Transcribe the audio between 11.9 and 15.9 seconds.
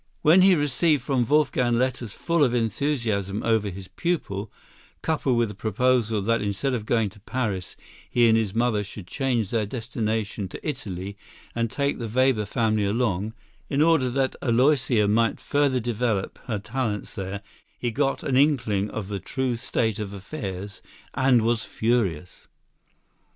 the Weber family along, in order that Aloysia might further